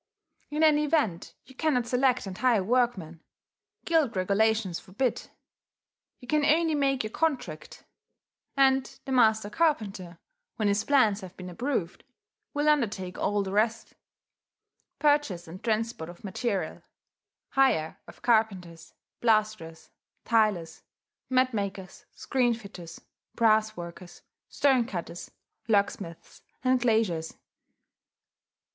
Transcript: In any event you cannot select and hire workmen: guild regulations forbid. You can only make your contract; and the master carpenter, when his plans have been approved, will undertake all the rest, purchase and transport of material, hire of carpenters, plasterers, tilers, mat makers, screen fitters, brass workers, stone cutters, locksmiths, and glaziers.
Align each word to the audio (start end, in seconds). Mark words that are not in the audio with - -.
In 0.49 0.63
any 0.63 0.85
event 0.85 1.35
you 1.45 1.53
cannot 1.53 1.85
select 1.85 2.25
and 2.25 2.35
hire 2.35 2.63
workmen: 2.63 3.21
guild 3.85 4.15
regulations 4.15 4.79
forbid. 4.79 5.29
You 6.19 6.27
can 6.27 6.43
only 6.43 6.73
make 6.73 7.03
your 7.03 7.11
contract; 7.11 7.83
and 8.57 8.83
the 9.05 9.11
master 9.11 9.51
carpenter, 9.51 10.17
when 10.55 10.67
his 10.67 10.83
plans 10.83 11.21
have 11.21 11.37
been 11.37 11.51
approved, 11.51 12.03
will 12.51 12.67
undertake 12.67 13.19
all 13.19 13.43
the 13.43 13.51
rest, 13.51 13.93
purchase 14.97 15.47
and 15.47 15.63
transport 15.63 16.09
of 16.09 16.23
material, 16.23 16.81
hire 17.49 17.99
of 18.07 18.23
carpenters, 18.23 18.95
plasterers, 19.21 19.91
tilers, 20.25 20.81
mat 21.29 21.53
makers, 21.53 22.05
screen 22.15 22.55
fitters, 22.55 23.01
brass 23.35 23.77
workers, 23.77 24.23
stone 24.49 24.87
cutters, 24.87 25.29
locksmiths, 25.67 26.41
and 26.63 26.81
glaziers. 26.81 27.35